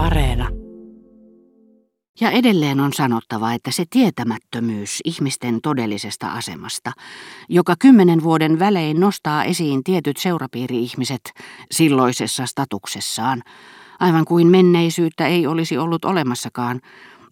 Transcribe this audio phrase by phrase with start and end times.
[0.00, 0.48] Areena.
[2.20, 6.92] Ja edelleen on sanottava, että se tietämättömyys ihmisten todellisesta asemasta,
[7.48, 11.20] joka kymmenen vuoden välein nostaa esiin tietyt seurapiiri-ihmiset
[11.70, 13.42] silloisessa statuksessaan,
[14.00, 16.80] aivan kuin menneisyyttä ei olisi ollut olemassakaan,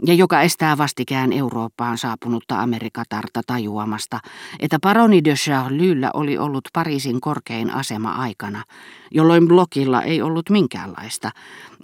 [0.06, 4.20] ja joka estää vastikään Eurooppaan saapunutta Amerikatarta tajuamasta,
[4.60, 8.64] että paroni de Charlyllä oli ollut Pariisin korkein asema aikana,
[9.10, 11.30] jolloin blokilla ei ollut minkäänlaista,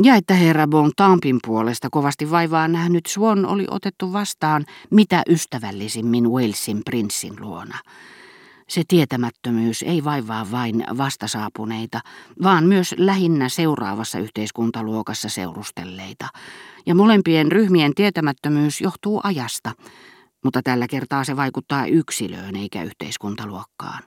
[0.03, 6.83] ja että herra Bontampin puolesta kovasti vaivaa nähnyt Swan oli otettu vastaan mitä ystävällisimmin Walesin
[6.85, 7.79] prinssin luona.
[8.69, 12.01] Se tietämättömyys ei vaivaa vain vastasaapuneita,
[12.43, 16.29] vaan myös lähinnä seuraavassa yhteiskuntaluokassa seurustelleita.
[16.87, 19.73] Ja molempien ryhmien tietämättömyys johtuu ajasta,
[20.45, 24.03] mutta tällä kertaa se vaikuttaa yksilöön eikä yhteiskuntaluokkaan.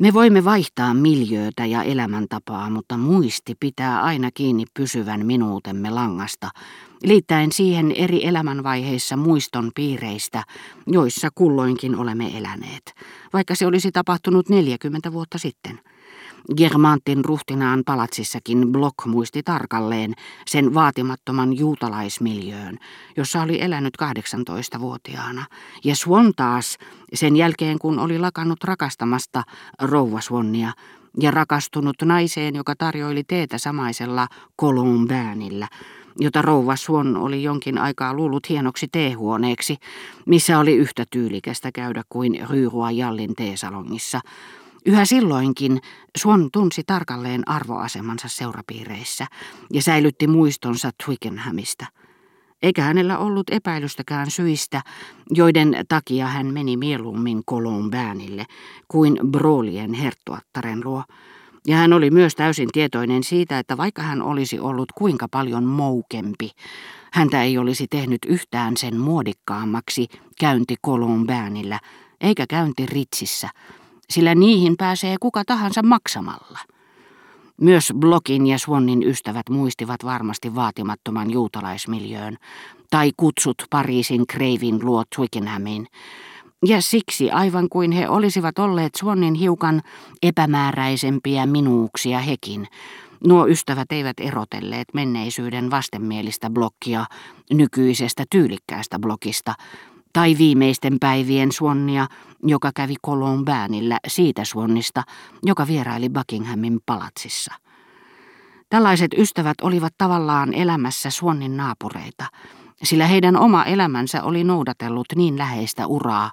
[0.00, 6.50] Me voimme vaihtaa miljöötä ja elämäntapaa, mutta muisti pitää aina kiinni pysyvän minuutemme langasta,
[7.02, 10.44] liittäen siihen eri elämänvaiheissa muiston piireistä,
[10.86, 12.94] joissa kulloinkin olemme eläneet,
[13.32, 15.80] vaikka se olisi tapahtunut 40 vuotta sitten.
[16.56, 20.14] Germantin ruhtinaan palatsissakin Block muisti tarkalleen
[20.46, 22.78] sen vaatimattoman juutalaismiljöön,
[23.16, 25.44] jossa oli elänyt 18-vuotiaana,
[25.84, 26.78] ja Swan taas
[27.14, 29.42] sen jälkeen kun oli lakannut rakastamasta
[29.80, 30.72] rouva Swannia
[31.20, 34.26] ja rakastunut naiseen, joka tarjoili teetä samaisella
[34.60, 35.68] Colombinillä,
[36.20, 39.76] jota rouva Swan oli jonkin aikaa luullut hienoksi teehuoneeksi,
[40.26, 44.20] missä oli yhtä tyylikästä käydä kuin Ryyrua Jallin teesalongissa.
[44.86, 45.80] Yhä silloinkin
[46.18, 49.26] Swan tunsi tarkalleen arvoasemansa seurapiireissä
[49.72, 51.86] ja säilytti muistonsa Twickenhamista.
[52.62, 54.82] Eikä hänellä ollut epäilystäkään syistä,
[55.30, 58.46] joiden takia hän meni mieluummin Colombinille
[58.88, 61.04] kuin Brolien herttuattaren luo.
[61.66, 66.50] Ja hän oli myös täysin tietoinen siitä, että vaikka hän olisi ollut kuinka paljon moukempi,
[67.12, 70.08] häntä ei olisi tehnyt yhtään sen muodikkaammaksi
[70.40, 71.80] käynti Colombinillä,
[72.20, 73.48] eikä käynti Ritsissä,
[74.10, 76.58] sillä niihin pääsee kuka tahansa maksamalla.
[77.60, 82.36] Myös Blokin ja Swannin ystävät muistivat varmasti vaatimattoman juutalaismiljöön,
[82.90, 85.86] tai kutsut Pariisin Kreivin luo Twickenhamiin,
[86.66, 89.82] ja siksi aivan kuin he olisivat olleet Swannin hiukan
[90.22, 92.66] epämääräisempiä minuuksia hekin,
[93.26, 97.06] nuo ystävät eivät erotelleet menneisyyden vastenmielistä blokkia
[97.52, 99.54] nykyisestä tyylikkäästä blokista,
[100.12, 102.06] tai viimeisten päivien Swannia,
[102.42, 105.02] joka kävi Colombinillä siitä Swannista,
[105.42, 107.54] joka vieraili Buckinghamin palatsissa.
[108.70, 112.24] Tällaiset ystävät olivat tavallaan elämässä Swannin naapureita–
[112.82, 116.30] sillä heidän oma elämänsä oli noudatellut niin läheistä uraa,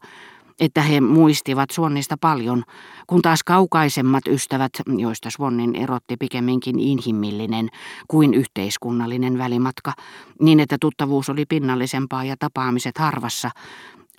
[0.60, 2.64] että he muistivat Suonnista paljon,
[3.08, 7.70] kun taas kaukaisemmat ystävät, joista Swannin erotti pikemminkin inhimillinen
[8.08, 9.94] kuin yhteiskunnallinen välimatka,
[10.42, 13.52] niin että tuttavuus oli pinnallisempaa ja tapaamiset harvassa,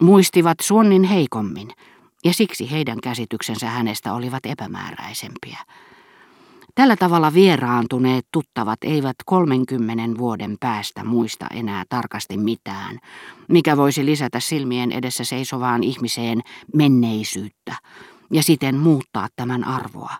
[0.00, 1.68] muistivat Swannin heikommin,
[2.24, 5.58] ja siksi heidän käsityksensä hänestä olivat epämääräisempiä.
[6.76, 12.98] Tällä tavalla vieraantuneet tuttavat eivät 30 vuoden päästä muista enää tarkasti mitään,
[13.48, 16.40] mikä voisi lisätä silmien edessä seisovaan ihmiseen
[16.74, 17.74] menneisyyttä
[18.32, 20.14] ja siten muuttaa tämän arvoa.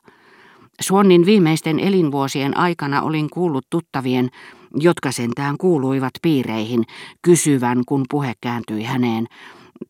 [0.80, 4.28] Suonnin viimeisten elinvuosien aikana olin kuullut tuttavien,
[4.74, 6.84] jotka sentään kuuluivat piireihin,
[7.22, 9.26] kysyvän, kun puhe kääntyi häneen.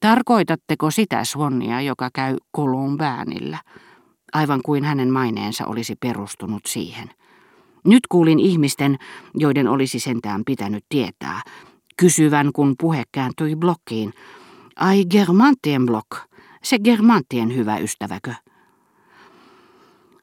[0.01, 3.59] Tarkoitatteko sitä Swannia, joka käy Colombinillä?
[4.33, 7.11] Aivan kuin hänen maineensa olisi perustunut siihen.
[7.85, 8.97] Nyt kuulin ihmisten,
[9.35, 11.43] joiden olisi sentään pitänyt tietää,
[11.97, 14.13] kysyvän kun puhe kääntyi blokkiin.
[14.77, 16.17] Ai Germantien blok,
[16.63, 18.35] se Germantien hyvä ystäväkö?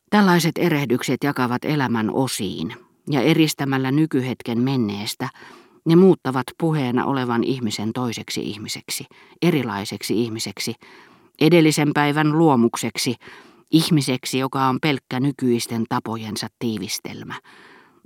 [0.10, 2.76] Tällaiset erehdykset jakavat elämän osiin,
[3.10, 5.30] ja eristämällä nykyhetken menneestä,
[5.86, 9.06] ne muuttavat puheena olevan ihmisen toiseksi ihmiseksi,
[9.42, 10.74] erilaiseksi ihmiseksi,
[11.42, 13.16] edellisen päivän luomukseksi,
[13.74, 17.36] ihmiseksi, joka on pelkkä nykyisten tapojensa tiivistelmä,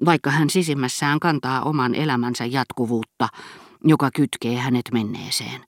[0.05, 3.27] vaikka hän sisimmässään kantaa oman elämänsä jatkuvuutta,
[3.83, 5.61] joka kytkee hänet menneeseen.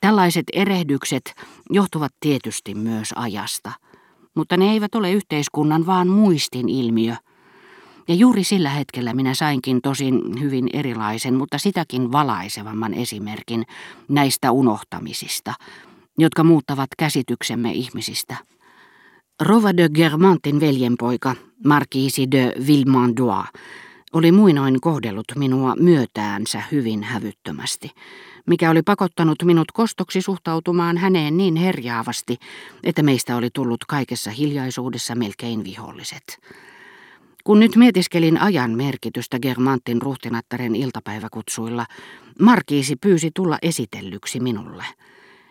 [0.00, 1.34] Tällaiset erehdykset
[1.70, 3.72] johtuvat tietysti myös ajasta,
[4.34, 7.14] mutta ne eivät ole yhteiskunnan vaan muistin ilmiö.
[8.08, 13.64] Ja juuri sillä hetkellä minä sainkin tosin hyvin erilaisen, mutta sitäkin valaisevamman esimerkin
[14.08, 15.54] näistä unohtamisista,
[16.18, 18.36] jotka muuttavat käsityksemme ihmisistä.
[19.40, 23.46] Rova de Germantin veljenpoika, markiisi de Villemandois,
[24.12, 27.90] oli muinoin kohdellut minua myötäänsä hyvin hävyttömästi,
[28.46, 32.36] mikä oli pakottanut minut kostoksi suhtautumaan häneen niin herjaavasti,
[32.82, 36.38] että meistä oli tullut kaikessa hiljaisuudessa melkein viholliset.
[37.44, 41.86] Kun nyt mietiskelin ajan merkitystä Germantin ruhtinattaren iltapäiväkutsuilla,
[42.40, 44.84] Markiisi pyysi tulla esitellyksi minulle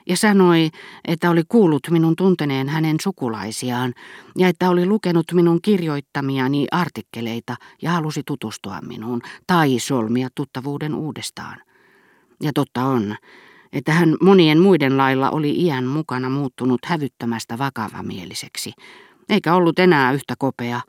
[0.09, 0.69] ja sanoi,
[1.07, 3.93] että oli kuullut minun tunteneen hänen sukulaisiaan
[4.37, 11.57] ja että oli lukenut minun kirjoittamiani artikkeleita ja halusi tutustua minuun tai solmia tuttavuuden uudestaan.
[12.43, 13.15] Ja totta on,
[13.73, 18.73] että hän monien muiden lailla oli iän mukana muuttunut hävyttömästä vakavamieliseksi,
[19.29, 20.81] eikä ollut enää yhtä kopea,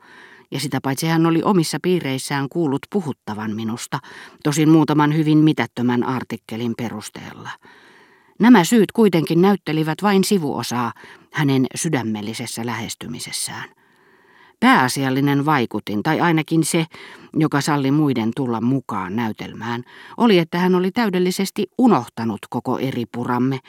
[0.51, 3.99] ja sitä paitsi hän oli omissa piireissään kuullut puhuttavan minusta,
[4.43, 7.49] tosin muutaman hyvin mitättömän artikkelin perusteella.
[8.39, 10.93] Nämä syyt kuitenkin näyttelivät vain sivuosaa
[11.31, 13.69] hänen sydämellisessä lähestymisessään.
[14.59, 16.85] Pääasiallinen vaikutin, tai ainakin se,
[17.33, 19.83] joka salli muiden tulla mukaan näytelmään,
[20.17, 23.59] oli, että hän oli täydellisesti unohtanut koko eri puramme,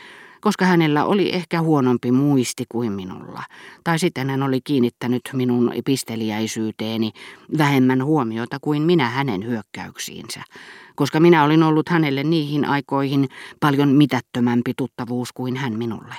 [0.40, 3.42] koska hänellä oli ehkä huonompi muisti kuin minulla,
[3.84, 7.12] tai sitten hän oli kiinnittänyt minun pisteliäisyyteeni
[7.58, 10.42] vähemmän huomiota kuin minä hänen hyökkäyksiinsä,
[10.94, 13.28] koska minä olin ollut hänelle niihin aikoihin
[13.60, 16.14] paljon mitättömämpi tuttavuus kuin hän minulle.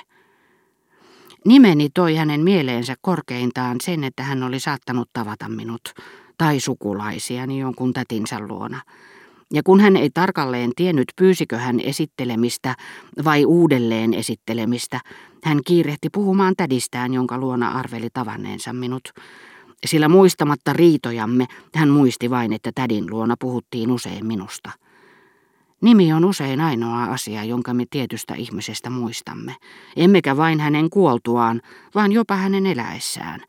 [1.44, 5.80] Nimeni toi hänen mieleensä korkeintaan sen, että hän oli saattanut tavata minut,
[6.38, 8.80] tai sukulaisiani jonkun tätinsä luona.
[9.52, 12.74] Ja kun hän ei tarkalleen tiennyt, pyysikö hän esittelemistä
[13.24, 15.00] vai uudelleen esittelemistä,
[15.44, 19.12] hän kiirehti puhumaan tädistään, jonka luona arveli tavanneensa minut.
[19.86, 24.70] Sillä muistamatta riitojamme, hän muisti vain, että tädin luona puhuttiin usein minusta.
[25.80, 29.56] Nimi on usein ainoa asia, jonka me tietystä ihmisestä muistamme.
[29.96, 31.62] Emmekä vain hänen kuoltuaan,
[31.94, 33.40] vaan jopa hänen eläessään.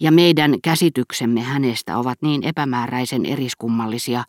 [0.00, 4.24] Ja meidän käsityksemme hänestä ovat niin epämääräisen eriskummallisia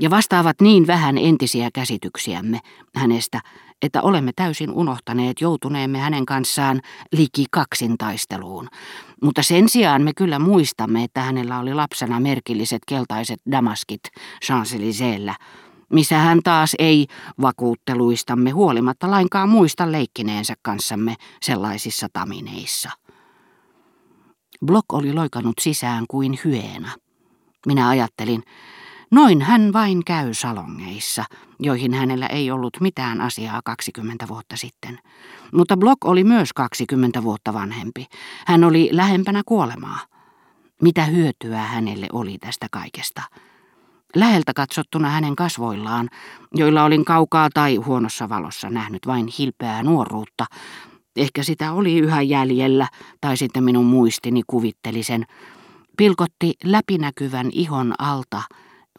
[0.00, 2.60] ja vastaavat niin vähän entisiä käsityksiämme
[2.96, 3.40] hänestä,
[3.82, 6.80] että olemme täysin unohtaneet joutuneemme hänen kanssaan
[7.12, 8.68] liki kaksintaisteluun.
[9.22, 14.00] Mutta sen sijaan me kyllä muistamme, että hänellä oli lapsena merkilliset keltaiset damaskit
[14.44, 14.74] champs
[15.92, 17.06] missä hän taas ei
[17.40, 22.90] vakuutteluistamme huolimatta lainkaan muista leikkineensä kanssamme sellaisissa tamineissa.
[24.66, 26.90] Block oli loikannut sisään kuin hyena.
[27.66, 28.42] Minä ajattelin,
[29.10, 31.24] noin hän vain käy salongeissa,
[31.60, 34.98] joihin hänellä ei ollut mitään asiaa 20 vuotta sitten.
[35.52, 38.06] Mutta Block oli myös 20 vuotta vanhempi.
[38.46, 39.98] Hän oli lähempänä kuolemaa.
[40.82, 43.22] Mitä hyötyä hänelle oli tästä kaikesta?
[44.16, 46.08] Läheltä katsottuna hänen kasvoillaan,
[46.54, 50.46] joilla olin kaukaa tai huonossa valossa nähnyt vain hilpeää nuoruutta,
[51.16, 52.88] ehkä sitä oli yhä jäljellä,
[53.20, 55.24] tai sitten minun muistini kuvitteli sen,
[55.96, 58.42] pilkotti läpinäkyvän ihon alta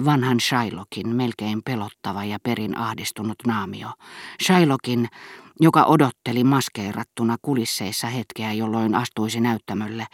[0.06, 3.90] vanhan Shylockin melkein pelottava ja perin ahdistunut naamio.
[4.44, 5.08] Shylockin,
[5.60, 10.06] joka odotteli maskeerattuna kulisseissa hetkeä, jolloin astuisi näyttämölle,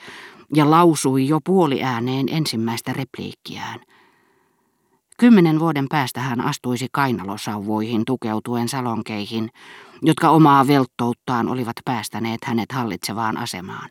[0.56, 3.80] ja lausui jo puoli ääneen ensimmäistä repliikkiään–
[5.20, 9.50] Kymmenen vuoden päästä hän astuisi kainalosauvoihin tukeutuen salonkeihin,
[10.02, 13.90] jotka omaa velttouttaan olivat päästäneet hänet hallitsevaan asemaan.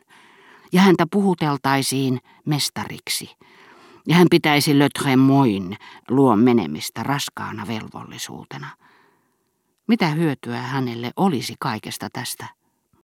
[0.73, 3.29] Ja häntä puhuteltaisiin mestariksi.
[4.07, 5.77] Ja hän pitäisi Le Tremoin
[6.09, 8.67] luo menemistä raskaana velvollisuutena.
[9.87, 12.56] Mitä hyötyä hänelle olisi kaikesta tästä?